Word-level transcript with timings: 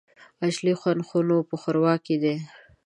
اصلي 0.47 0.73
خوند 0.79 1.01
خو 1.07 1.17
نو 1.27 1.37
په 1.49 1.55
ښوروا 1.61 1.93
کي 2.05 2.15
دی! 2.23 2.35